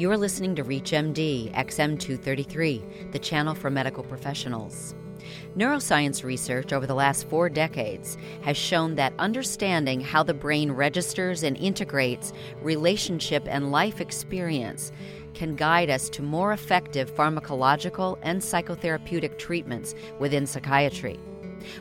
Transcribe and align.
You 0.00 0.10
are 0.10 0.16
listening 0.16 0.54
to 0.54 0.64
ReachMD 0.64 1.52
XM233, 1.52 3.12
the 3.12 3.18
channel 3.18 3.54
for 3.54 3.68
medical 3.68 4.02
professionals. 4.02 4.94
Neuroscience 5.54 6.24
research 6.24 6.72
over 6.72 6.86
the 6.86 6.94
last 6.94 7.28
four 7.28 7.50
decades 7.50 8.16
has 8.40 8.56
shown 8.56 8.94
that 8.94 9.12
understanding 9.18 10.00
how 10.00 10.22
the 10.22 10.32
brain 10.32 10.72
registers 10.72 11.42
and 11.42 11.54
integrates 11.58 12.32
relationship 12.62 13.42
and 13.46 13.70
life 13.70 14.00
experience 14.00 14.90
can 15.34 15.54
guide 15.54 15.90
us 15.90 16.08
to 16.08 16.22
more 16.22 16.54
effective 16.54 17.14
pharmacological 17.14 18.18
and 18.22 18.40
psychotherapeutic 18.40 19.36
treatments 19.36 19.94
within 20.18 20.46
psychiatry. 20.46 21.20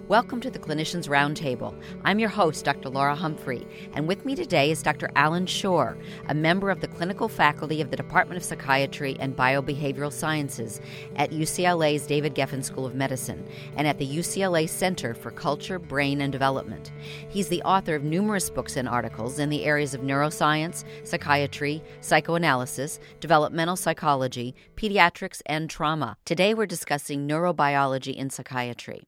Welcome 0.07 0.41
to 0.41 0.50
the 0.52 0.59
Clinicians 0.59 1.07
Roundtable. 1.07 1.79
I'm 2.04 2.20
your 2.20 2.29
host, 2.29 2.66
Dr. 2.66 2.89
Laura 2.89 3.16
Humphrey, 3.16 3.68
and 3.93 4.07
with 4.07 4.25
me 4.25 4.36
today 4.36 4.71
is 4.71 4.84
Dr. 4.84 5.09
Allan 5.16 5.46
Schore, 5.46 5.98
a 6.28 6.34
member 6.34 6.70
of 6.70 6.82
the 6.82 6.88
clinical 6.88 7.29
faculty 7.29 7.79
of 7.82 7.89
the 7.89 7.96
Department 7.96 8.38
of 8.38 8.43
Psychiatry 8.43 9.15
and 9.20 9.36
Biobehavioral 9.36 10.11
Sciences 10.11 10.82
at 11.15 11.32
UCLA's 11.32 12.07
David 12.07 12.36
Geffen 12.36 12.64
School 12.64 12.86
of 12.86 12.96
Medicine 12.96 13.46
and 13.75 13.87
at 13.87 14.00
the 14.00 14.07
UCLA 14.07 14.68
Center 14.68 15.14
for 15.14 15.32
Culture, 15.32 15.79
Brain, 15.79 16.21
and 16.21 16.32
Development. 16.32 16.92
He's 17.29 17.48
the 17.48 17.61
author 17.64 17.96
of 17.96 18.04
numerous 18.04 18.50
books 18.50 18.75
and 18.75 18.89
articles 18.89 19.39
in 19.39 19.50
the 19.50 19.65
areas 19.65 19.93
of 19.93 20.01
neuroscience, 20.01 20.84
psychiatry, 21.04 21.84
psychoanalysis, 22.01 23.00
developmental 23.20 23.75
psychology, 23.75 24.56
pediatrics, 24.75 25.42
and 25.46 25.70
trauma. 25.70 26.18
Today 26.25 26.54
we're 26.54 26.65
discussing 26.65 27.28
neurobiology 27.28 28.15
in 28.15 28.29
psychiatry. 28.29 29.04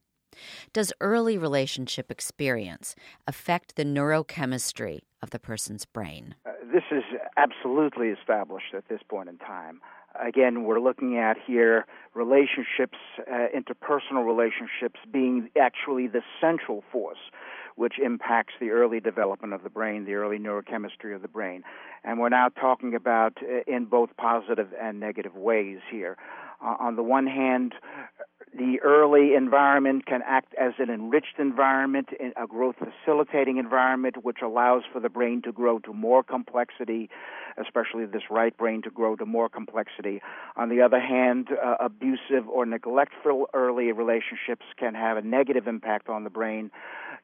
Does 0.72 0.92
early 1.00 1.38
relationship 1.38 2.10
experience 2.10 2.94
affect 3.26 3.76
the 3.76 3.84
neurochemistry 3.84 5.00
of 5.22 5.30
the 5.30 5.38
person's 5.38 5.84
brain? 5.84 6.34
Uh, 6.44 6.50
this 6.72 6.84
is 6.90 7.04
absolutely 7.36 8.08
established 8.08 8.74
at 8.74 8.88
this 8.88 9.00
point 9.08 9.28
in 9.28 9.38
time. 9.38 9.80
Again, 10.20 10.64
we're 10.64 10.80
looking 10.80 11.16
at 11.16 11.36
here 11.46 11.86
relationships, 12.14 12.98
uh, 13.20 13.46
interpersonal 13.56 14.26
relationships 14.26 15.00
being 15.10 15.48
actually 15.58 16.06
the 16.06 16.22
central 16.40 16.84
force 16.92 17.18
which 17.76 17.94
impacts 17.98 18.54
the 18.60 18.70
early 18.70 19.00
development 19.00 19.52
of 19.52 19.62
the 19.62 19.70
brain, 19.70 20.04
the 20.04 20.14
early 20.14 20.38
neurochemistry 20.38 21.14
of 21.14 21.22
the 21.22 21.28
brain. 21.28 21.62
And 22.04 22.18
we're 22.18 22.28
now 22.28 22.48
talking 22.48 22.94
about 22.94 23.38
uh, 23.42 23.62
in 23.66 23.86
both 23.86 24.10
positive 24.16 24.68
and 24.80 25.00
negative 25.00 25.34
ways 25.34 25.78
here. 25.90 26.16
Uh, 26.64 26.76
on 26.78 26.96
the 26.96 27.02
one 27.02 27.26
hand, 27.26 27.74
the 28.56 28.80
early 28.82 29.34
environment 29.34 30.04
can 30.04 30.20
act 30.26 30.54
as 30.60 30.72
an 30.78 30.90
enriched 30.90 31.38
environment, 31.38 32.10
a 32.36 32.46
growth 32.46 32.76
facilitating 32.78 33.56
environment, 33.56 34.24
which 34.24 34.38
allows 34.42 34.82
for 34.92 35.00
the 35.00 35.08
brain 35.08 35.40
to 35.42 35.52
grow 35.52 35.78
to 35.80 35.92
more 35.94 36.22
complexity, 36.22 37.08
especially 37.56 38.04
this 38.04 38.24
right 38.30 38.54
brain 38.56 38.82
to 38.82 38.90
grow 38.90 39.16
to 39.16 39.24
more 39.24 39.48
complexity. 39.48 40.20
On 40.56 40.68
the 40.68 40.82
other 40.82 41.00
hand, 41.00 41.48
uh, 41.52 41.76
abusive 41.80 42.46
or 42.48 42.66
neglectful 42.66 43.48
early 43.54 43.90
relationships 43.92 44.66
can 44.78 44.94
have 44.94 45.16
a 45.16 45.22
negative 45.22 45.66
impact 45.66 46.10
on 46.10 46.24
the 46.24 46.30
brain, 46.30 46.70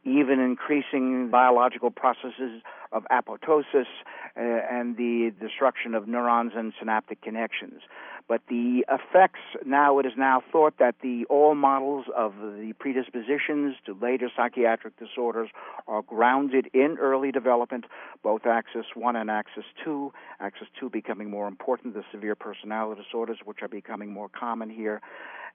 even 0.05 0.41
increasing 0.41 1.29
biological 1.29 1.91
processes 1.91 2.63
of 2.93 3.05
apoptosis 3.11 3.87
uh, 4.35 4.41
and 4.41 4.97
the 4.97 5.31
destruction 5.41 5.95
of 5.95 6.09
neurons 6.09 6.53
and 6.57 6.73
synaptic 6.79 7.21
connections. 7.21 7.83
But 8.29 8.43
the 8.49 8.85
effects 8.91 9.41
now, 9.65 9.99
it 9.99 10.05
is 10.05 10.13
now 10.17 10.43
thought 10.53 10.75
that 10.79 10.97
the 11.03 11.25
all 11.31 11.55
models 11.55 12.05
of 12.15 12.35
the 12.37 12.75
predispositions 12.79 13.77
to 13.87 13.97
later 14.01 14.31
psychiatric 14.37 14.99
disorders 14.99 15.49
are 15.87 16.03
grounded 16.03 16.69
in 16.75 16.99
early 17.01 17.33
development, 17.33 17.87
both 18.23 18.45
axis 18.45 18.85
1 18.95 19.17
and 19.17 19.31
axis 19.31 19.65
2, 19.83 20.13
axis 20.41 20.69
2 20.79 20.91
becoming 20.91 21.31
more 21.31 21.49
important, 21.49 21.95
the 21.95 22.05
severe 22.13 22.35
personality 22.35 23.01
disorders, 23.03 23.39
which 23.47 23.63
are 23.63 23.69
becoming 23.69 24.13
more 24.13 24.29
common 24.29 24.69
here. 24.69 25.01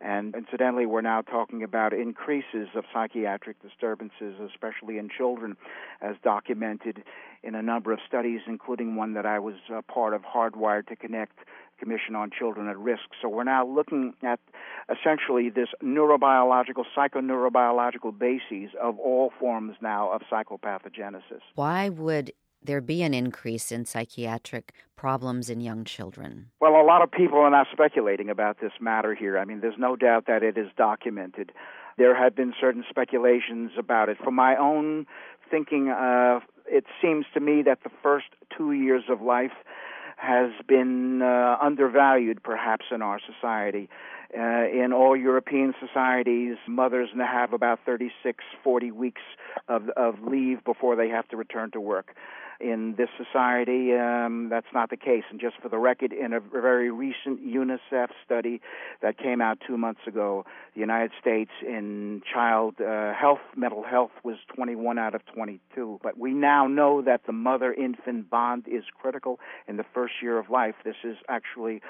And 0.02 0.36
incidentally, 0.36 0.86
we're 0.86 1.02
now 1.02 1.22
talking 1.22 1.64
about 1.64 1.94
increases 1.94 2.70
of 2.76 2.86
psychiatric 2.92 3.62
disturbances, 3.62 4.36
especially 4.40 4.97
in 4.97 5.09
children, 5.09 5.56
as 6.02 6.16
documented 6.24 7.03
in 7.44 7.56
a 7.56 7.62
number 7.62 7.92
of 7.92 8.00
studies, 8.08 8.42
including 8.48 8.96
one 8.96 9.14
that 9.14 9.26
I 9.26 9.40
was 9.40 9.56
a 9.74 9.81
part 9.81 10.14
of, 10.14 10.22
Hardwired 10.22 10.88
to 10.88 10.96
Connect, 10.96 11.38
Commission 11.80 12.16
on 12.16 12.31
Children 12.31 12.70
at 12.70 12.78
Risk. 12.78 13.04
So 13.22 13.28
we're 13.28 13.44
now 13.44 13.68
looking 13.68 14.14
at 14.24 14.40
essentially 14.90 15.50
this 15.50 15.70
neurobiological, 15.84 16.86
psychoneurobiological 16.96 18.18
bases 18.18 18.72
of 18.82 18.98
all 19.00 19.32
forms 19.40 19.76
now 19.82 20.12
of 20.12 20.22
psychopathogenesis. 20.32 21.42
Why 21.56 21.90
would 21.90 22.32
there 22.64 22.82
be 22.82 23.03
an 23.03 23.14
increase 23.14 23.72
in 23.72 23.86
psychiatric 23.86 24.74
problems 24.96 25.50
in 25.50 25.59
young 25.59 25.84
children? 25.84 26.50
Well, 26.62 26.80
a 26.80 26.86
lot 26.86 27.02
of 27.02 27.12
people 27.12 27.40
are 27.40 27.50
now 27.50 27.66
speculating 27.72 28.30
about 28.30 28.62
this 28.62 28.72
matter 28.80 29.14
here. 29.14 29.38
I 29.38 29.44
mean, 29.44 29.59
there's 29.59 29.78
no 29.78 29.98
doubt 29.98 30.28
that 30.28 30.44
it 30.44 30.58
is 30.58 30.68
documented. 30.78 31.52
There 31.98 32.16
have 32.16 32.36
been 32.36 32.53
certain 32.59 32.86
speculations 32.90 33.72
about 33.78 34.08
it. 34.08 34.18
From 34.24 34.36
my 34.36 34.56
own 34.56 35.06
thinking, 35.53 35.90
uh, 35.90 36.40
it 36.66 36.86
seems 37.00 37.28
to 37.36 37.40
me 37.40 37.62
that 37.62 37.84
the 37.84 37.91
first 38.02 38.25
two 38.58 38.72
years 38.72 39.03
of 39.08 39.22
life 39.22 39.52
has 40.18 40.50
been 40.68 41.22
uh, 41.22 41.58
undervalued 41.62 42.41
perhaps 42.41 42.86
in 42.91 43.03
our 43.03 43.19
society. 43.19 43.88
Uh, 44.36 44.66
in 44.66 44.91
all 44.91 45.16
European 45.16 45.75
societies, 45.80 46.56
mothers 46.68 47.09
have 47.16 47.53
about 47.53 47.80
36, 47.86 48.44
40 48.64 48.91
weeks 48.91 49.22
of, 49.68 49.90
of 49.90 50.16
leave 50.24 50.64
before 50.64 50.96
they 50.96 51.09
have 51.09 51.28
to 51.28 51.38
return 51.38 51.70
to 51.70 51.80
work. 51.80 52.16
In 52.63 52.96
this 52.97 53.09
society, 53.18 53.91
um, 53.94 54.47
that's 54.50 54.68
not 54.74 54.90
the 54.90 54.96
case. 54.96 55.24
And 55.29 55.40
just 55.40 55.56
for 55.62 55.68
the 55.68 55.78
record, 55.78 56.13
in 56.13 56.31
a 56.31 56.40
very 56.40 56.90
recent 56.90 57.46
UNICEF 57.46 58.07
study 58.24 58.62
that 59.01 59.18
came 59.18 59.41
out 59.41 59.57
two 59.68 59.78
months 59.78 60.00
ago, 60.07 60.46
the 60.73 60.79
United 60.79 61.12
States 61.19 61.52
in 61.62 62.22
child 62.31 62.75
uh, 62.79 63.13
health, 63.13 63.41
mental 63.57 63.84
health, 63.84 64.12
was 64.23 64.38
21 64.56 64.97
out 64.97 65.13
of 65.13 65.25
22. 65.35 66.00
But 66.02 66.18
we 66.18 66.34
now 66.34 66.66
know 66.66 67.02
that 67.02 67.22
the 67.28 67.34
mother 67.34 67.73
infant 67.73 68.29
bond 68.29 68.66
is 68.68 68.84
critical 68.97 69.40
in 69.68 69.75
the 69.75 69.85
first 69.94 70.13
year 70.22 70.40
of 70.40 70.50
life. 70.50 70.75
This 70.85 70.96
is 71.03 71.18
actually 71.28 71.81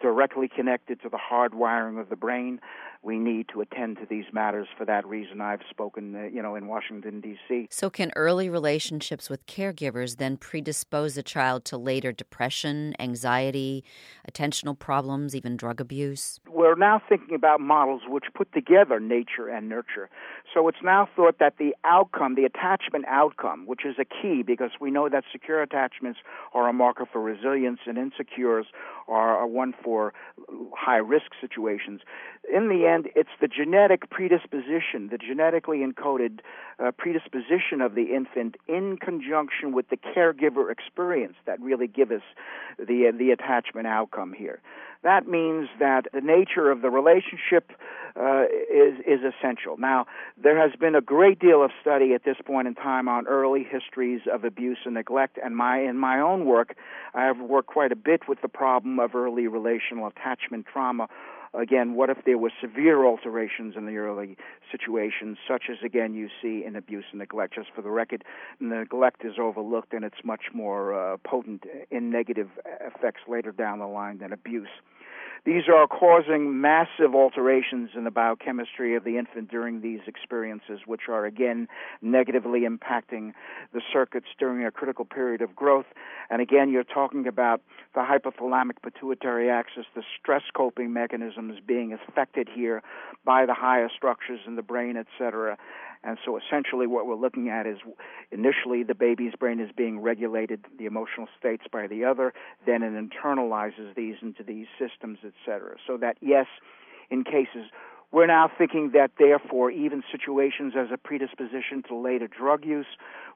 directly 0.00 0.48
connected 0.48 1.00
to 1.02 1.08
the 1.08 1.18
hardwiring 1.18 2.00
of 2.00 2.08
the 2.08 2.16
brain. 2.16 2.60
We 3.04 3.18
need 3.18 3.48
to 3.52 3.60
attend 3.60 3.98
to 3.98 4.06
these 4.08 4.24
matters. 4.32 4.66
For 4.78 4.86
that 4.86 5.06
reason, 5.06 5.42
I've 5.42 5.60
spoken, 5.68 6.16
uh, 6.16 6.22
you 6.24 6.40
know, 6.40 6.54
in 6.54 6.66
Washington 6.68 7.20
D.C. 7.20 7.68
So, 7.70 7.90
can 7.90 8.10
early 8.16 8.48
relationships 8.48 9.28
with 9.28 9.44
caregivers 9.46 10.16
then 10.16 10.38
predispose 10.38 11.18
a 11.18 11.22
child 11.22 11.66
to 11.66 11.76
later 11.76 12.12
depression, 12.12 12.94
anxiety, 12.98 13.84
attentional 14.30 14.78
problems, 14.78 15.36
even 15.36 15.54
drug 15.56 15.82
abuse? 15.82 16.40
We're 16.48 16.76
now 16.76 17.02
thinking 17.06 17.34
about 17.34 17.60
models 17.60 18.02
which 18.08 18.24
put 18.34 18.50
together 18.54 18.98
nature 18.98 19.48
and 19.48 19.68
nurture. 19.68 20.08
So 20.54 20.68
it's 20.68 20.78
now 20.82 21.06
thought 21.14 21.38
that 21.40 21.58
the 21.58 21.74
outcome, 21.84 22.36
the 22.36 22.44
attachment 22.44 23.04
outcome, 23.06 23.66
which 23.66 23.84
is 23.84 23.96
a 23.98 24.04
key 24.04 24.42
because 24.42 24.70
we 24.80 24.90
know 24.90 25.10
that 25.10 25.24
secure 25.30 25.60
attachments 25.60 26.20
are 26.54 26.68
a 26.68 26.72
marker 26.72 27.06
for 27.10 27.20
resilience 27.20 27.80
and 27.86 27.98
insecures 27.98 28.66
are 29.08 29.46
one 29.46 29.74
for 29.82 30.14
high 30.74 30.96
risk 30.96 31.32
situations. 31.40 32.00
In 32.52 32.68
the 32.68 32.86
end, 32.86 32.93
it's 33.14 33.30
the 33.40 33.48
genetic 33.48 34.10
predisposition, 34.10 35.08
the 35.10 35.18
genetically 35.18 35.78
encoded 35.78 36.40
uh, 36.78 36.90
predisposition 36.92 37.80
of 37.80 37.94
the 37.94 38.14
infant 38.14 38.56
in 38.68 38.96
conjunction 38.96 39.72
with 39.72 39.88
the 39.88 39.96
caregiver 39.96 40.70
experience 40.70 41.36
that 41.46 41.60
really 41.60 41.86
give 41.86 42.10
us 42.10 42.22
the, 42.78 43.08
uh, 43.08 43.18
the 43.18 43.30
attachment 43.30 43.86
outcome 43.86 44.32
here. 44.32 44.60
That 45.02 45.28
means 45.28 45.68
that 45.78 46.06
the 46.14 46.22
nature 46.22 46.70
of 46.70 46.80
the 46.80 46.88
relationship 46.88 47.72
uh, 48.16 48.44
is 48.72 48.94
is 49.06 49.20
essential. 49.22 49.76
Now, 49.76 50.06
there 50.42 50.58
has 50.58 50.70
been 50.78 50.94
a 50.94 51.02
great 51.02 51.38
deal 51.38 51.62
of 51.62 51.72
study 51.80 52.14
at 52.14 52.24
this 52.24 52.36
point 52.44 52.68
in 52.68 52.74
time 52.74 53.06
on 53.06 53.26
early 53.26 53.64
histories 53.64 54.22
of 54.32 54.44
abuse 54.44 54.78
and 54.86 54.94
neglect, 54.94 55.38
and 55.44 55.56
my 55.56 55.80
in 55.80 55.98
my 55.98 56.20
own 56.20 56.46
work, 56.46 56.74
I 57.12 57.24
have 57.24 57.38
worked 57.38 57.68
quite 57.68 57.92
a 57.92 57.96
bit 57.96 58.28
with 58.28 58.40
the 58.40 58.48
problem 58.48 58.98
of 58.98 59.14
early 59.14 59.46
relational 59.46 60.06
attachment 60.06 60.66
trauma 60.72 61.08
again, 61.58 61.94
what 61.94 62.10
if 62.10 62.18
there 62.24 62.38
were 62.38 62.52
severe 62.60 63.04
alterations 63.04 63.74
in 63.76 63.86
the 63.86 63.96
early 63.96 64.36
situations, 64.70 65.38
such 65.48 65.64
as, 65.70 65.78
again, 65.84 66.14
you 66.14 66.28
see 66.42 66.64
in 66.64 66.76
abuse 66.76 67.04
and 67.10 67.20
neglect? 67.20 67.54
Just 67.54 67.68
for 67.74 67.82
the 67.82 67.90
record, 67.90 68.24
neglect 68.60 69.24
is 69.24 69.34
overlooked 69.38 69.92
and 69.92 70.04
it's 70.04 70.24
much 70.24 70.46
more 70.52 70.94
uh, 70.94 71.16
potent 71.18 71.64
in 71.90 72.10
negative 72.10 72.48
effects 72.80 73.20
later 73.28 73.52
down 73.52 73.78
the 73.78 73.86
line 73.86 74.18
than 74.18 74.32
abuse. 74.32 74.68
These 75.44 75.64
are 75.68 75.86
causing 75.86 76.62
massive 76.62 77.14
alterations 77.14 77.90
in 77.94 78.04
the 78.04 78.10
biochemistry 78.10 78.96
of 78.96 79.04
the 79.04 79.18
infant 79.18 79.50
during 79.50 79.82
these 79.82 80.00
experiences, 80.06 80.80
which 80.86 81.02
are 81.10 81.26
again 81.26 81.68
negatively 82.00 82.60
impacting 82.60 83.34
the 83.74 83.82
circuits 83.92 84.28
during 84.38 84.64
a 84.64 84.70
critical 84.70 85.04
period 85.04 85.42
of 85.42 85.54
growth. 85.54 85.84
And 86.30 86.40
again, 86.40 86.70
you're 86.70 86.82
talking 86.82 87.26
about 87.26 87.60
the 87.94 88.00
hypothalamic 88.00 88.80
pituitary 88.82 89.50
axis, 89.50 89.84
the 89.94 90.02
stress 90.18 90.44
coping 90.56 90.94
mechanisms 91.44 91.66
being 91.66 91.92
affected 91.92 92.48
here 92.52 92.82
by 93.24 93.46
the 93.46 93.54
higher 93.54 93.88
structures 93.94 94.40
in 94.46 94.56
the 94.56 94.62
brain, 94.62 94.96
etc. 94.96 95.56
And 96.02 96.18
so 96.24 96.38
essentially 96.38 96.86
what 96.86 97.06
we're 97.06 97.14
looking 97.14 97.48
at 97.48 97.66
is 97.66 97.78
initially 98.30 98.82
the 98.82 98.94
baby's 98.94 99.34
brain 99.38 99.60
is 99.60 99.70
being 99.76 100.00
regulated, 100.00 100.64
the 100.78 100.86
emotional 100.86 101.28
states 101.38 101.64
by 101.72 101.86
the 101.86 102.04
other, 102.04 102.32
then 102.66 102.82
it 102.82 102.92
internalizes 102.92 103.94
these 103.94 104.16
into 104.20 104.42
these 104.42 104.66
systems, 104.78 105.18
etc. 105.24 105.76
So 105.86 105.96
that 105.98 106.16
yes, 106.20 106.46
in 107.10 107.24
cases 107.24 107.70
we're 108.14 108.28
now 108.28 108.48
thinking 108.56 108.92
that, 108.94 109.10
therefore, 109.18 109.72
even 109.72 110.04
situations 110.12 110.74
as 110.78 110.86
a 110.92 110.96
predisposition 110.96 111.82
to 111.88 111.96
later 111.96 112.28
drug 112.28 112.64
use, 112.64 112.86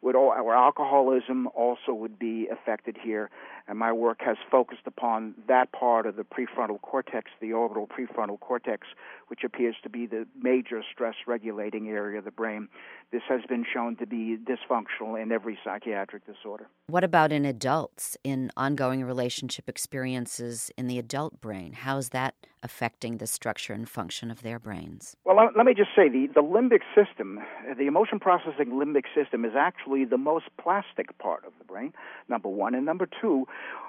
would 0.02 0.14
or 0.14 0.54
alcoholism 0.54 1.48
also 1.48 1.92
would 1.92 2.16
be 2.16 2.46
affected 2.46 2.96
here. 3.02 3.28
And 3.68 3.78
my 3.78 3.92
work 3.92 4.20
has 4.24 4.38
focused 4.50 4.86
upon 4.86 5.34
that 5.46 5.72
part 5.72 6.06
of 6.06 6.16
the 6.16 6.22
prefrontal 6.22 6.80
cortex, 6.80 7.30
the 7.40 7.52
orbital 7.52 7.86
prefrontal 7.86 8.40
cortex, 8.40 8.86
which 9.26 9.44
appears 9.44 9.76
to 9.82 9.90
be 9.90 10.06
the 10.06 10.26
major 10.40 10.82
stress 10.90 11.14
regulating 11.26 11.88
area 11.88 12.18
of 12.18 12.24
the 12.24 12.30
brain. 12.30 12.68
This 13.12 13.22
has 13.28 13.42
been 13.46 13.66
shown 13.70 13.96
to 13.96 14.06
be 14.06 14.38
dysfunctional 14.42 15.22
in 15.22 15.32
every 15.32 15.58
psychiatric 15.62 16.26
disorder. 16.26 16.66
What 16.86 17.04
about 17.04 17.30
in 17.30 17.44
adults, 17.44 18.16
in 18.24 18.50
ongoing 18.56 19.04
relationship 19.04 19.68
experiences 19.68 20.70
in 20.78 20.86
the 20.86 20.98
adult 20.98 21.38
brain? 21.42 21.74
How 21.74 21.98
is 21.98 22.08
that 22.10 22.34
affecting 22.62 23.18
the 23.18 23.26
structure 23.26 23.72
and 23.72 23.88
function 23.88 24.30
of 24.30 24.42
their 24.42 24.58
brains? 24.58 25.16
Well, 25.24 25.36
let 25.54 25.64
me 25.64 25.74
just 25.74 25.90
say 25.94 26.08
the, 26.08 26.28
the 26.34 26.42
limbic 26.42 26.80
system, 26.94 27.38
the 27.76 27.86
emotion 27.86 28.18
processing 28.18 28.70
limbic 28.70 29.04
system, 29.14 29.44
is 29.44 29.52
actually 29.56 30.04
the 30.04 30.18
most 30.18 30.46
plastic 30.60 31.16
part 31.18 31.44
of 31.44 31.52
the 31.58 31.64
brain, 31.64 31.92
number 32.28 32.48
one. 32.48 32.74
And 32.74 32.84
number 32.84 33.08
two, 33.20 33.46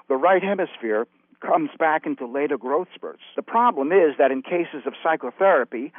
the 0.08 0.16
right 0.16 0.42
hemisphere 0.42 1.06
comes 1.40 1.70
back 1.78 2.04
into 2.04 2.26
later 2.26 2.58
growth 2.58 2.88
spurts. 2.94 3.22
The 3.34 3.42
problem 3.42 3.92
is 3.92 4.16
that 4.18 4.30
in 4.30 4.42
cases 4.42 4.82
of 4.86 4.92
psychotherapy, 5.02 5.92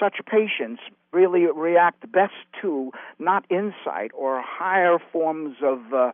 such 0.00 0.16
patients 0.26 0.80
really 1.12 1.46
react 1.46 2.10
best 2.10 2.34
to 2.62 2.92
not 3.18 3.44
insight 3.50 4.10
or 4.14 4.42
higher 4.42 4.98
forms 5.12 5.56
of 5.62 5.92
uh, 5.92 6.12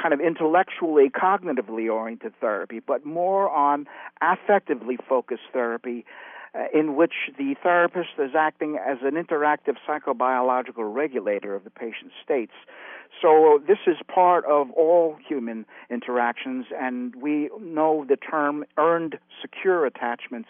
kind 0.00 0.12
of 0.12 0.20
intellectually, 0.20 1.08
cognitively 1.08 1.92
oriented 1.92 2.34
therapy, 2.40 2.80
but 2.80 3.04
more 3.04 3.50
on 3.50 3.86
affectively 4.22 4.96
focused 5.08 5.48
therapy. 5.52 6.04
Uh, 6.56 6.64
in 6.72 6.96
which 6.96 7.12
the 7.38 7.54
therapist 7.62 8.10
is 8.18 8.30
acting 8.34 8.78
as 8.78 8.98
an 9.02 9.14
interactive 9.14 9.76
psychobiological 9.86 10.94
regulator 10.94 11.54
of 11.54 11.64
the 11.64 11.70
patient's 11.70 12.14
states. 12.22 12.52
So, 13.20 13.60
this 13.66 13.78
is 13.86 13.96
part 14.06 14.44
of 14.46 14.70
all 14.70 15.16
human 15.28 15.66
interactions, 15.90 16.66
and 16.78 17.14
we 17.16 17.50
know 17.60 18.06
the 18.08 18.16
term 18.16 18.64
earned 18.78 19.18
secure 19.42 19.84
attachments 19.86 20.48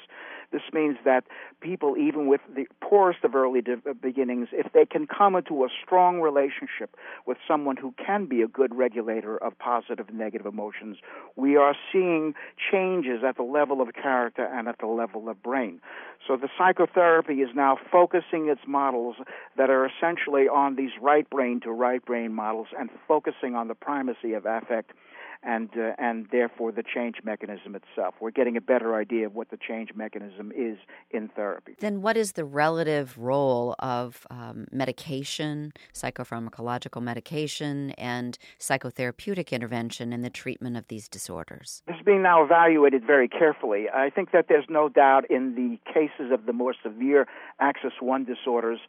this 0.56 0.72
means 0.72 0.96
that 1.04 1.24
people, 1.60 1.98
even 1.98 2.28
with 2.28 2.40
the 2.54 2.66
poorest 2.80 3.22
of 3.24 3.34
early 3.34 3.60
de- 3.60 3.74
uh, 3.74 3.92
beginnings, 3.92 4.48
if 4.52 4.72
they 4.72 4.86
can 4.86 5.06
come 5.06 5.36
into 5.36 5.64
a 5.64 5.68
strong 5.84 6.22
relationship 6.22 6.96
with 7.26 7.36
someone 7.46 7.76
who 7.76 7.92
can 8.02 8.24
be 8.24 8.40
a 8.40 8.48
good 8.48 8.74
regulator 8.74 9.36
of 9.36 9.58
positive 9.58 10.08
and 10.08 10.16
negative 10.16 10.46
emotions, 10.46 10.96
we 11.36 11.58
are 11.58 11.74
seeing 11.92 12.32
changes 12.72 13.20
at 13.22 13.36
the 13.36 13.42
level 13.42 13.82
of 13.82 13.92
character 13.92 14.46
and 14.46 14.66
at 14.66 14.78
the 14.78 14.86
level 14.86 15.28
of 15.28 15.42
brain. 15.42 15.78
So 16.26 16.38
the 16.38 16.48
psychotherapy 16.56 17.42
is 17.42 17.50
now 17.54 17.76
focusing 17.92 18.48
its 18.48 18.62
models 18.66 19.16
that 19.58 19.68
are 19.68 19.84
essentially 19.86 20.48
on 20.48 20.76
these 20.76 20.92
right 21.02 21.28
brain 21.28 21.60
to 21.60 21.70
right 21.70 22.02
brain 22.02 22.32
models 22.32 22.68
and 22.78 22.88
focusing 23.06 23.54
on 23.54 23.68
the 23.68 23.74
primacy 23.74 24.32
of 24.32 24.46
affect 24.46 24.92
and 25.42 25.70
uh, 25.76 25.92
and 25.98 26.26
therefore 26.32 26.72
the 26.72 26.82
change 26.82 27.16
mechanism 27.24 27.74
itself. 27.74 28.14
We're 28.20 28.30
getting 28.30 28.56
a 28.56 28.60
better 28.60 28.94
idea 28.94 29.26
of 29.26 29.34
what 29.34 29.50
the 29.50 29.56
change 29.56 29.90
mechanism 29.94 30.52
is 30.56 30.78
in 31.10 31.28
therapy. 31.28 31.76
Then, 31.78 32.02
what 32.02 32.16
is 32.16 32.32
the 32.32 32.44
relative 32.44 33.16
role 33.18 33.74
of 33.78 34.26
um, 34.30 34.66
medication, 34.72 35.72
psychopharmacological 35.94 37.02
medication, 37.02 37.90
and 37.92 38.38
psychotherapeutic 38.58 39.52
intervention 39.52 40.12
in 40.12 40.22
the 40.22 40.30
treatment 40.30 40.76
of 40.76 40.88
these 40.88 41.08
disorders? 41.08 41.82
This 41.86 41.96
is 41.96 42.04
being 42.04 42.22
now 42.22 42.44
evaluated 42.44 43.04
very 43.06 43.28
carefully. 43.28 43.86
I 43.92 44.10
think 44.10 44.32
that 44.32 44.46
there's 44.48 44.66
no 44.68 44.88
doubt 44.88 45.30
in 45.30 45.54
the 45.54 45.78
cases 45.92 46.32
of 46.32 46.46
the 46.46 46.52
more 46.52 46.74
severe 46.82 47.26
Axis 47.60 47.92
One 48.00 48.24
disorders, 48.24 48.80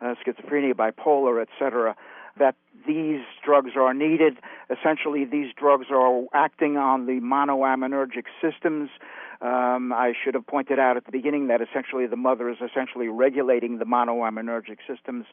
uh, 0.00 0.14
schizophrenia, 0.24 0.74
bipolar, 0.74 1.40
etc 1.40 1.96
that 2.38 2.54
these 2.86 3.20
drugs 3.44 3.70
are 3.76 3.94
needed. 3.94 4.38
Essentially, 4.70 5.24
these 5.24 5.52
drugs 5.56 5.86
are 5.90 6.24
acting 6.34 6.76
on 6.76 7.06
the 7.06 7.20
monoaminergic 7.20 8.24
systems. 8.40 8.90
Um, 9.40 9.92
I 9.92 10.12
should 10.22 10.34
have 10.34 10.46
pointed 10.46 10.78
out 10.78 10.96
at 10.96 11.04
the 11.04 11.12
beginning 11.12 11.48
that 11.48 11.60
essentially 11.60 12.06
the 12.06 12.16
mother 12.16 12.48
is 12.48 12.58
essentially 12.64 13.08
regulating 13.08 13.78
the 13.78 13.84
monoaminergic 13.84 14.78
systems, 14.86 15.26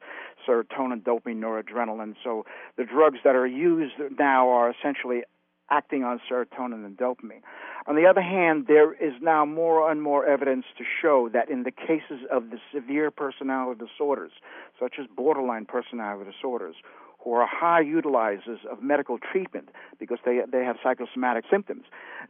serotonin, 0.48 1.04
dopamine, 1.04 1.40
noradrenaline. 1.40 2.16
So 2.24 2.46
the 2.76 2.86
drugs 2.86 3.20
that 3.24 3.36
are 3.36 3.48
used 3.48 3.94
now 4.18 4.50
are 4.50 4.72
essentially 4.72 5.24
acting 5.70 6.04
on 6.04 6.20
serotonin 6.30 6.86
and 6.86 6.98
dopamine. 6.98 7.42
On 7.88 7.96
the 7.96 8.06
other 8.06 8.22
hand, 8.22 8.66
there 8.68 8.94
is 8.94 9.14
now 9.22 9.46
more 9.46 9.90
and 9.90 10.02
more 10.02 10.26
evidence 10.26 10.66
to 10.78 10.84
show 11.02 11.30
that 11.34 11.50
in 11.50 11.64
the 11.64 11.72
cases 11.72 12.26
of 12.32 12.50
the 12.50 12.58
severe 12.74 13.12
personality 13.12 13.84
disorders, 13.84 14.32
such 14.80 14.96
as 15.00 15.08
borderline 15.16 15.66
personality 15.66 16.30
disorders, 16.30 16.76
who 17.24 17.34
are 17.34 17.46
high 17.46 17.84
utilizers 17.84 18.64
of 18.72 18.82
medical 18.82 19.18
treatment 19.18 19.70
because 20.00 20.20
they 20.26 20.40
they 20.52 20.64
have 20.64 20.78
psychosomatic 20.82 21.44
symptoms. 21.52 21.84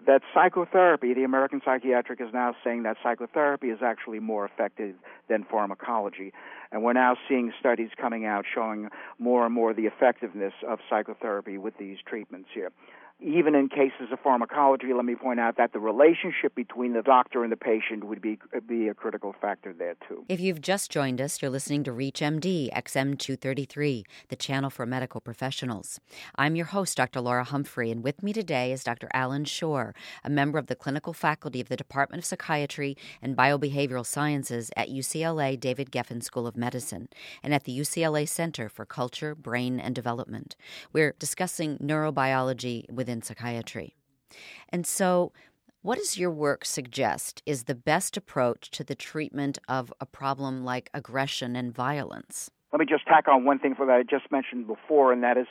That 0.07 0.21
psychotherapy, 0.33 1.13
the 1.13 1.23
American 1.23 1.61
Psychiatric 1.63 2.19
is 2.21 2.29
now 2.33 2.55
saying 2.63 2.83
that 2.83 2.97
psychotherapy 3.03 3.67
is 3.67 3.79
actually 3.83 4.19
more 4.19 4.45
effective 4.45 4.95
than 5.27 5.43
pharmacology, 5.43 6.33
and 6.71 6.83
we're 6.83 6.93
now 6.93 7.17
seeing 7.27 7.53
studies 7.59 7.89
coming 8.01 8.25
out 8.25 8.45
showing 8.51 8.89
more 9.19 9.45
and 9.45 9.53
more 9.53 9.73
the 9.73 9.85
effectiveness 9.85 10.53
of 10.67 10.79
psychotherapy 10.89 11.57
with 11.57 11.77
these 11.77 11.97
treatments 12.05 12.49
here 12.53 12.71
even 13.21 13.53
in 13.53 13.67
cases 13.67 14.11
of 14.13 14.19
pharmacology, 14.21 14.93
let 14.95 15.03
me 15.03 15.13
point 15.13 15.41
out 15.41 15.57
that 15.57 15.73
the 15.73 15.79
relationship 15.79 16.55
between 16.55 16.93
the 16.93 17.01
doctor 17.01 17.43
and 17.43 17.51
the 17.51 17.57
patient 17.57 18.05
would 18.05 18.21
be 18.21 18.39
be 18.67 18.87
a 18.87 18.93
critical 18.93 19.35
factor 19.41 19.73
there 19.73 19.95
too. 20.07 20.23
If 20.29 20.39
you've 20.39 20.61
just 20.61 20.89
joined 20.89 21.19
us, 21.19 21.41
you're 21.41 21.51
listening 21.51 21.83
to 21.83 21.91
ReachMD 21.91 22.71
XM233, 22.71 24.03
the 24.29 24.35
channel 24.35 24.69
for 24.69 24.85
medical 24.85 25.19
professionals. 25.19 25.99
I'm 26.35 26.55
your 26.55 26.67
host, 26.67 26.95
Dr. 26.95 27.19
Laura 27.19 27.43
Humphrey, 27.43 27.91
and 27.91 28.03
with 28.03 28.23
me 28.23 28.31
today 28.31 28.71
is 28.71 28.83
Dr. 28.83 29.09
Allan 29.13 29.43
Schore, 29.43 29.93
a 30.23 30.29
member 30.29 30.57
of 30.57 30.67
the 30.67 30.75
clinical 30.75 31.13
faculty 31.13 31.59
of 31.59 31.67
the 31.67 31.75
Department 31.75 32.21
of 32.21 32.25
Psychiatry 32.25 32.95
and 33.21 33.35
Biobehavioral 33.35 34.05
Sciences 34.05 34.71
at 34.77 34.89
UCLA 34.89 35.59
David 35.59 35.91
Geffen 35.91 36.23
School 36.23 36.47
of 36.47 36.55
Medicine 36.55 37.09
and 37.43 37.53
at 37.53 37.65
the 37.65 37.77
UCLA 37.77 38.27
Center 38.27 38.69
for 38.69 38.85
Culture, 38.85 39.35
Brain, 39.35 39.79
and 39.79 39.93
Development. 39.93 40.55
We're 40.93 41.15
discussing 41.19 41.77
neurobiology 41.79 42.89
with 42.89 43.08
within 43.09 43.23
psychiatry. 43.23 43.95
And 44.69 44.85
so, 44.85 45.31
what 45.81 45.97
does 45.97 46.17
your 46.17 46.29
work 46.29 46.65
suggest 46.65 47.41
is 47.45 47.63
the 47.63 47.73
best 47.73 48.17
approach 48.17 48.69
to 48.71 48.83
the 48.83 48.95
treatment 48.95 49.57
of 49.67 49.91
a 49.99 50.05
problem 50.05 50.63
like 50.63 50.89
aggression 50.93 51.55
and 51.55 51.73
violence? 51.73 52.51
Let 52.71 52.79
me 52.79 52.85
just 52.85 53.07
tack 53.07 53.27
on 53.27 53.45
one 53.45 53.57
thing 53.57 53.73
for 53.73 53.87
that 53.87 53.93
I 53.93 54.03
just 54.03 54.31
mentioned 54.31 54.67
before, 54.67 55.11
and 55.11 55.23
that 55.23 55.37
is 55.37 55.47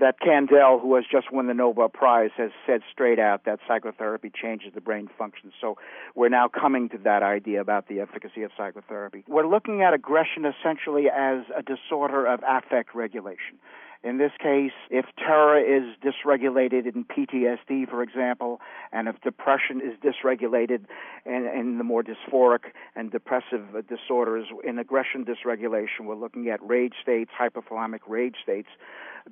that 0.00 0.16
Kandel, 0.20 0.80
who 0.80 0.96
has 0.96 1.04
just 1.10 1.30
won 1.30 1.46
the 1.46 1.54
Nobel 1.54 1.88
Prize, 1.88 2.30
has 2.36 2.50
said 2.66 2.80
straight 2.90 3.20
out 3.20 3.44
that 3.44 3.60
psychotherapy 3.68 4.32
changes 4.34 4.72
the 4.74 4.80
brain 4.80 5.08
function. 5.16 5.52
So 5.60 5.76
we're 6.16 6.28
now 6.28 6.48
coming 6.48 6.88
to 6.88 6.98
that 7.04 7.22
idea 7.22 7.60
about 7.60 7.86
the 7.86 8.00
efficacy 8.00 8.42
of 8.42 8.50
psychotherapy. 8.56 9.24
We're 9.28 9.46
looking 9.46 9.82
at 9.82 9.94
aggression 9.94 10.44
essentially 10.44 11.04
as 11.08 11.44
a 11.56 11.62
disorder 11.62 12.26
of 12.26 12.40
affect 12.42 12.96
regulation. 12.96 13.60
In 14.06 14.18
this 14.18 14.30
case, 14.40 14.70
if 14.88 15.04
terror 15.18 15.58
is 15.58 15.96
dysregulated 16.00 16.86
in 16.94 17.04
PTSD, 17.04 17.90
for 17.90 18.04
example, 18.04 18.60
and 18.92 19.08
if 19.08 19.20
depression 19.20 19.80
is 19.80 19.98
dysregulated 19.98 20.84
in, 21.24 21.50
in 21.52 21.78
the 21.78 21.82
more 21.82 22.04
dysphoric 22.04 22.66
and 22.94 23.10
depressive 23.10 23.64
disorders, 23.88 24.46
in 24.62 24.78
aggression 24.78 25.24
dysregulation, 25.24 26.04
we're 26.04 26.14
looking 26.14 26.48
at 26.48 26.60
rage 26.62 26.94
states, 27.02 27.32
hypothalamic 27.36 27.98
rage 28.06 28.36
states, 28.40 28.68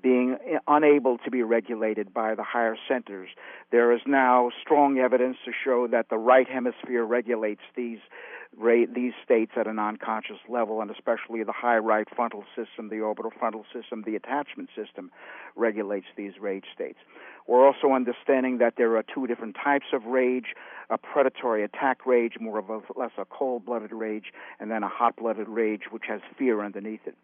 being 0.03 0.37
unable 0.67 1.19
to 1.19 1.31
be 1.31 1.43
regulated 1.43 2.13
by 2.13 2.35
the 2.35 2.43
higher 2.43 2.77
centers. 2.89 3.29
There 3.71 3.93
is 3.93 4.01
now 4.07 4.51
strong 4.61 4.99
evidence 4.99 5.37
to 5.45 5.53
show 5.53 5.87
that 5.89 6.09
the 6.11 6.19
right 6.19 6.49
hemisphere 6.49 7.05
regulates 7.05 7.63
these 7.77 8.01
these 8.95 9.13
states 9.25 9.51
at 9.57 9.67
an 9.67 9.81
unconscious 9.81 10.39
level, 10.49 10.81
and 10.81 10.89
especially 10.89 11.43
the 11.43 11.53
high 11.53 11.79
right 11.79 12.07
frontal 12.15 12.45
system, 12.55 12.89
the 12.89 13.01
orbital 13.01 13.33
frontal 13.37 13.65
system, 13.73 14.05
the 14.07 14.15
attachment 14.15 14.69
system 14.77 15.11
regulates 15.57 16.07
these 16.17 16.35
rage 16.41 16.67
states. 16.73 16.99
We're 17.49 17.67
also 17.67 17.93
understanding 17.93 18.59
that 18.59 18.75
there 18.77 18.97
are 18.97 19.03
two 19.03 19.27
different 19.27 19.57
types 19.63 19.87
of 19.93 20.05
rage 20.05 20.55
a 20.91 20.99
predatory 20.99 21.65
attack 21.65 22.05
rage, 22.07 22.35
more 22.41 22.59
of 22.59 22.69
a 22.69 22.81
less 22.97 23.13
a 23.19 23.25
cold 23.25 23.65
blooded 23.65 23.93
rage, 23.93 24.33
and 24.61 24.71
then 24.71 24.83
a 24.83 24.89
hot 24.89 25.17
blooded 25.17 25.49
rage, 25.49 25.83
which 25.91 26.05
has 26.09 26.21
fear 26.39 26.63
underneath 26.63 27.01
it. 27.07 27.17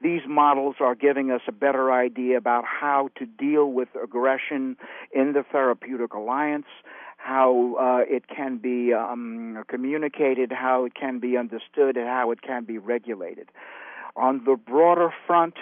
These 0.00 0.22
models 0.28 0.76
are 0.80 0.94
giving 0.94 1.30
us 1.30 1.40
a 1.48 1.52
better 1.52 1.92
idea 1.92 2.17
about 2.34 2.64
how 2.64 3.10
to 3.16 3.26
deal 3.26 3.72
with 3.72 3.88
aggression 4.02 4.76
in 5.12 5.32
the 5.32 5.44
therapeutic 5.50 6.14
alliance 6.14 6.66
how 7.18 7.74
uh, 7.78 8.04
it 8.08 8.28
can 8.28 8.56
be 8.58 8.94
um, 8.94 9.62
communicated, 9.68 10.52
how 10.52 10.84
it 10.84 10.94
can 10.94 11.18
be 11.18 11.36
understood, 11.36 11.96
and 11.96 12.06
how 12.06 12.30
it 12.30 12.40
can 12.40 12.64
be 12.64 12.78
regulated. 12.78 13.50
On 14.16 14.42
the 14.44 14.56
broader 14.56 15.12
front, 15.26 15.54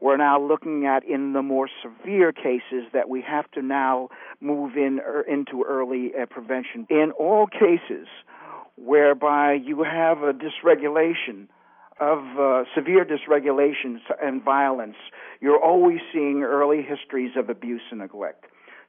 we're 0.00 0.16
now 0.16 0.40
looking 0.40 0.86
at 0.86 1.04
in 1.04 1.34
the 1.34 1.42
more 1.42 1.68
severe 1.82 2.32
cases 2.32 2.84
that 2.94 3.08
we 3.08 3.20
have 3.22 3.50
to 3.50 3.60
now 3.60 4.08
move 4.40 4.76
in 4.76 5.00
er, 5.00 5.20
into 5.22 5.62
early 5.68 6.12
uh, 6.14 6.26
prevention. 6.26 6.86
In 6.88 7.10
all 7.18 7.46
cases 7.46 8.06
whereby 8.76 9.52
you 9.52 9.82
have 9.82 10.22
a 10.22 10.32
dysregulation 10.32 11.48
of 12.00 12.18
uh, 12.38 12.64
severe 12.74 13.04
dysregulation 13.04 13.98
and 14.22 14.42
violence, 14.42 14.96
you're 15.40 15.62
always 15.62 16.00
seeing 16.12 16.42
early 16.42 16.82
histories 16.82 17.32
of 17.36 17.50
abuse 17.50 17.82
and 17.90 18.00
neglect. 18.00 18.46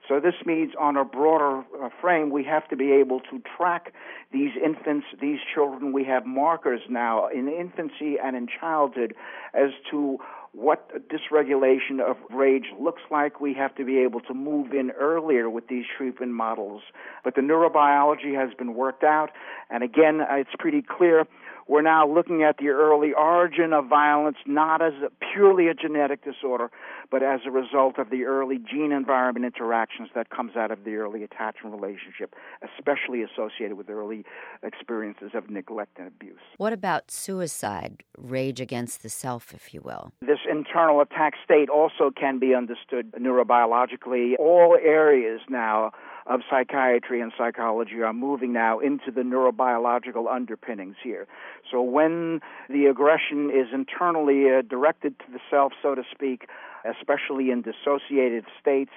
So 0.08 0.20
this 0.20 0.34
means 0.46 0.74
on 0.80 0.98
a 0.98 1.06
broader 1.06 1.64
uh, 1.82 1.90
frame, 2.02 2.32
we 2.32 2.44
have 2.46 2.68
to 2.70 2.76
be 2.76 2.92
able 2.92 3.20
to 3.32 3.42
track 3.56 3.94
these 4.32 4.52
infants, 4.64 5.06
these 5.22 5.40
children. 5.54 5.94
We 5.94 6.04
have 6.06 6.26
markers 6.26 6.82
now 6.90 7.28
in 7.28 7.48
infancy 7.48 8.16
and 8.22 8.36
in 8.36 8.48
childhood 8.48 9.14
as 9.54 9.70
to 9.92 10.18
what 10.54 10.92
dysregulation 11.08 12.02
of 12.02 12.18
rage 12.30 12.66
looks 12.80 13.04
like. 13.10 13.40
We 13.40 13.54
have 13.54 13.74
to 13.76 13.86
be 13.86 14.00
able 14.00 14.20
to 14.22 14.34
move 14.34 14.74
in 14.74 14.92
earlier 14.92 15.50
with 15.50 15.68
these 15.68 15.86
treatment 15.98 16.34
models. 16.34 16.82
But 17.24 17.36
the 17.36 17.42
neurobiology 17.42 18.36
has 18.36 18.54
been 18.58 18.74
worked 18.74 19.04
out, 19.04 19.30
and 19.70 19.84
again, 19.84 20.20
it's 20.30 20.50
pretty 20.60 20.82
clear 20.82 21.26
we're 21.68 21.82
now 21.82 22.08
looking 22.08 22.44
at 22.44 22.58
the 22.58 22.70
early 22.70 23.14
origin 23.14 23.74
of 23.74 23.88
violence 23.88 24.38
not 24.46 24.82
as 24.82 24.94
a, 25.06 25.10
purely 25.34 25.68
a 25.68 25.74
genetic 25.74 26.24
disorder, 26.24 26.72
but 27.10 27.24
as 27.24 27.42
a 27.46 27.52
result 27.52 27.98
of 27.98 28.10
the 28.10 28.24
early 28.24 28.58
gene 28.58 28.92
environment 28.92 29.46
interactions 29.46 30.10
that 30.16 30.30
comes 30.30 30.56
out 30.56 30.72
of 30.72 30.84
the 30.84 30.96
early 30.96 31.24
attachment 31.24 31.76
relationship, 31.76 32.36
especially 32.78 33.24
associated 33.24 33.78
with 33.78 33.90
early 33.90 34.24
experiences 34.64 35.32
of 35.34 35.50
neglect 35.50 35.98
and 35.98 36.08
abuse. 36.08 36.40
What 36.58 36.74
about 36.74 37.12
suicide, 37.12 38.04
rage 38.18 38.60
against 38.60 39.04
the 39.04 39.10
self, 39.10 39.54
if 39.54 39.74
you 39.74 39.82
will? 39.82 40.12
This 40.22 40.40
internal 40.50 41.02
attack 41.02 41.34
state 41.44 41.70
also 41.70 42.12
can 42.12 42.40
be 42.40 42.54
understood 42.54 43.12
neurobiologically. 43.14 44.34
All 44.40 44.78
areas 44.82 45.42
now 45.50 45.92
of 46.26 46.42
psychiatry 46.50 47.22
and 47.22 47.32
psychology 47.38 48.02
are 48.02 48.14
moving 48.14 48.54
now 48.54 48.80
into 48.80 49.12
the 49.12 49.22
neurobiological 49.22 50.28
underpinnings 50.32 50.96
here. 51.04 51.28
So 51.70 51.82
when 51.82 52.42
the 52.70 52.86
aggression 52.86 53.50
is 53.50 53.68
internally 53.74 54.50
uh, 54.50 54.62
directed 54.62 55.18
to 55.20 55.26
the 55.32 55.40
self, 55.50 55.74
so 55.82 55.96
to 55.96 56.04
speak, 56.12 56.48
especially 56.86 57.52
in 57.52 57.62
dissociated 57.62 58.46
states, 58.60 58.92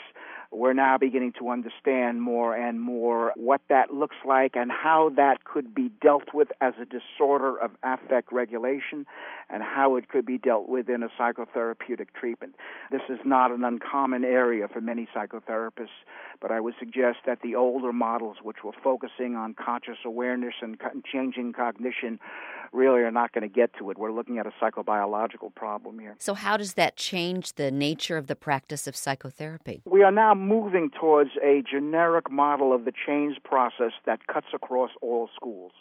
we're 0.51 0.73
now 0.73 0.99
beginning 0.99 1.33
to 1.39 1.51
understand 1.51 2.23
more 2.23 2.57
and 2.57 2.81
more 2.81 3.33
what 3.37 3.61
that 3.69 3.93
looks 3.93 4.17
like 4.27 4.53
and 4.55 4.71
how 4.71 5.11
that 5.17 5.45
could 5.45 5.75
be 5.75 5.91
dealt 6.01 6.35
with 6.35 6.49
as 6.61 6.75
a 6.81 6.85
disorder 6.85 7.57
of 7.59 7.71
affect 7.83 8.33
regulation 8.33 9.07
and 9.51 9.63
how 9.63 9.97
it 9.97 10.09
could 10.09 10.27
be 10.27 10.39
dealt 10.39 10.69
with 10.69 10.89
in 10.89 11.03
a 11.03 11.09
psychotherapeutic 11.21 12.09
treatment. 12.19 12.55
This 12.91 13.03
is 13.09 13.19
not 13.25 13.51
an 13.51 13.65
uncommon 13.65 14.25
area 14.25 14.69
for 14.69 14.81
many 14.81 15.09
psychotherapists, 15.15 15.89
but 16.41 16.51
I 16.51 16.61
would 16.61 16.75
suggest 16.79 17.19
that 17.27 17.41
the 17.43 17.55
older 17.55 17.93
models, 17.93 18.39
which 18.43 18.65
were 18.65 18.73
focusing 18.83 19.37
on 19.37 19.55
conscious 19.55 19.99
awareness 20.05 20.55
and 20.61 20.79
changing 21.11 21.53
cognition, 21.53 22.19
really 22.73 23.01
are 23.01 23.11
not 23.11 23.33
going 23.33 23.43
to 23.43 23.53
get 23.53 23.71
to 23.79 23.91
it. 23.91 23.99
We're 23.99 24.13
looking 24.13 24.39
at 24.39 24.47
a 24.47 24.53
psychobiological 24.61 25.55
problem 25.55 25.99
here. 25.99 26.17
So, 26.19 26.35
how 26.35 26.57
does 26.57 26.75
that 26.75 26.97
change 26.97 27.55
the 27.55 27.71
nature 27.71 28.17
of 28.17 28.27
the 28.27 28.37
practice 28.37 28.87
of 28.87 28.97
psychotherapy? 28.97 29.83
We 29.85 30.03
are 30.03 30.13
now 30.13 30.35
moving 30.35 30.91
towards 30.91 31.31
a 31.43 31.63
generic 31.71 32.31
model 32.31 32.73
of 32.73 32.85
the 32.85 32.93
change 33.07 33.37
process 33.45 33.93
that 34.07 34.27
cuts 34.27 34.49
across 34.55 34.91
all 35.01 35.29
schools. 35.35 35.73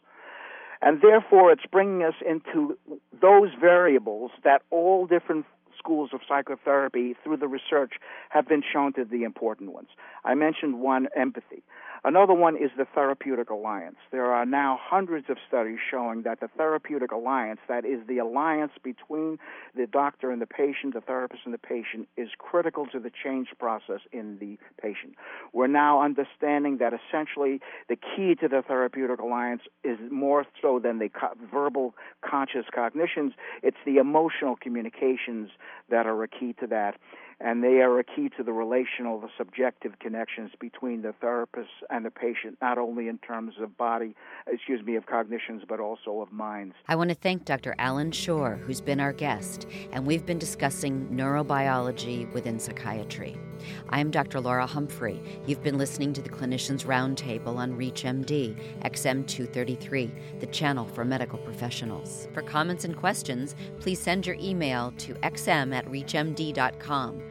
And 0.81 1.01
therefore, 1.01 1.51
it's 1.51 1.65
bringing 1.71 2.03
us 2.03 2.15
into 2.27 2.77
those 3.21 3.49
variables 3.59 4.31
that 4.43 4.63
all 4.69 5.07
different 5.07 5.45
schools 5.83 6.11
of 6.13 6.21
psychotherapy 6.27 7.15
through 7.23 7.37
the 7.37 7.47
research 7.47 7.93
have 8.29 8.47
been 8.47 8.63
shown 8.71 8.93
to 8.93 9.05
be 9.05 9.23
important 9.23 9.73
ones. 9.73 9.89
I 10.23 10.33
mentioned 10.33 10.79
one, 10.79 11.07
empathy. 11.15 11.63
Another 12.05 12.33
one 12.33 12.57
is 12.57 12.69
the 12.77 12.85
therapeutic 12.93 13.49
alliance. 13.49 13.95
There 14.11 14.25
are 14.25 14.45
now 14.45 14.77
hundreds 14.81 15.29
of 15.29 15.37
studies 15.47 15.79
showing 15.89 16.23
that 16.23 16.41
the 16.41 16.49
therapeutic 16.49 17.13
alliance, 17.13 17.61
that 17.69 17.85
is 17.85 17.99
the 18.07 18.17
alliance 18.17 18.73
between 18.83 19.37
the 19.73 19.87
doctor 19.87 20.29
and 20.29 20.41
the 20.41 20.45
patient, 20.45 20.95
the 20.95 21.01
therapist 21.01 21.43
and 21.45 21.53
the 21.53 21.57
patient, 21.57 22.09
is 22.17 22.27
critical 22.37 22.87
to 22.87 22.99
the 22.99 23.09
change 23.23 23.47
process 23.57 24.01
in 24.11 24.37
the 24.39 24.57
patient. 24.81 25.15
We're 25.53 25.67
now 25.67 26.01
understanding 26.01 26.77
that 26.79 26.91
essentially 26.91 27.61
the 27.87 27.95
key 27.95 28.35
to 28.35 28.49
the 28.49 28.61
therapeutic 28.67 29.21
alliance 29.21 29.61
is 29.85 29.97
more 30.11 30.45
so 30.61 30.79
than 30.79 30.99
the 30.99 31.07
co- 31.07 31.35
verbal 31.53 31.95
conscious 32.21 32.65
cognitions, 32.75 33.31
it's 33.61 33.77
the 33.85 33.95
emotional 33.95 34.57
communications 34.57 35.51
that 35.89 36.05
are 36.05 36.23
a 36.23 36.27
key 36.27 36.53
to 36.59 36.67
that 36.67 36.95
and 37.39 37.63
they 37.63 37.81
are 37.81 37.99
a 37.99 38.03
key 38.03 38.29
to 38.37 38.43
the 38.43 38.53
relational, 38.53 39.19
the 39.19 39.29
subjective 39.37 39.99
connections 39.99 40.51
between 40.59 41.01
the 41.01 41.13
therapist 41.19 41.69
and 41.89 42.05
the 42.05 42.11
patient, 42.11 42.57
not 42.61 42.77
only 42.77 43.07
in 43.07 43.17
terms 43.19 43.55
of 43.61 43.77
body, 43.77 44.15
excuse 44.47 44.83
me, 44.85 44.95
of 44.95 45.05
cognitions, 45.05 45.63
but 45.67 45.79
also 45.79 46.21
of 46.21 46.31
minds. 46.31 46.75
I 46.87 46.95
want 46.95 47.09
to 47.09 47.15
thank 47.15 47.45
Dr. 47.45 47.75
Allan 47.77 48.11
Schore, 48.11 48.57
who's 48.57 48.81
been 48.81 48.99
our 48.99 49.13
guest, 49.13 49.67
and 49.91 50.05
we've 50.05 50.25
been 50.25 50.39
discussing 50.39 51.07
neurobiology 51.09 52.31
within 52.33 52.59
psychiatry. 52.59 53.37
I'm 53.89 54.11
Dr. 54.11 54.41
Laura 54.41 54.65
Humphrey. 54.65 55.21
You've 55.45 55.63
been 55.63 55.77
listening 55.77 56.13
to 56.13 56.21
the 56.21 56.29
Clinicians 56.29 56.85
Roundtable 56.85 57.55
on 57.55 57.77
ReachMD, 57.77 58.81
XM233, 58.81 60.39
the 60.39 60.47
channel 60.47 60.85
for 60.85 61.05
medical 61.05 61.39
professionals. 61.39 62.27
For 62.33 62.41
comments 62.41 62.83
and 62.83 62.95
questions, 62.95 63.55
please 63.79 63.99
send 63.99 64.25
your 64.25 64.35
email 64.39 64.91
to 64.99 65.13
xm 65.15 65.73
at 65.73 65.85
reachmd.com. 65.85 67.21